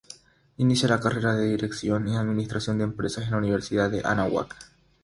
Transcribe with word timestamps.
Inicia 0.57 0.87
la 0.89 0.99
carrera 0.99 1.35
de 1.35 1.47
Dirección 1.51 2.07
y 2.07 2.15
Administración 2.17 2.79
de 2.79 2.85
Empresas 2.85 3.25
en 3.25 3.29
la 3.33 3.37
Universidad 3.37 3.93
Anáhuac. 4.03 4.55